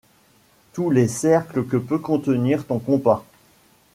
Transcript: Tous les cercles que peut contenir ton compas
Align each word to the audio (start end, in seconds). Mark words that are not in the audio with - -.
Tous 0.73 0.89
les 0.89 1.07
cercles 1.07 1.63
que 1.63 1.77
peut 1.77 1.99
contenir 1.99 2.65
ton 2.65 2.79
compas 2.79 3.23